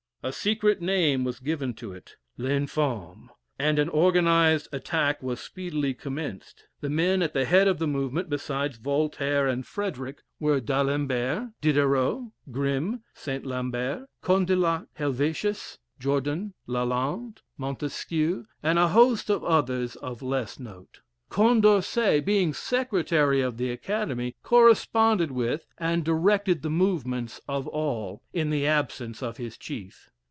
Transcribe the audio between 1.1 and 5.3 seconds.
was given to it L'Infame and an organized attack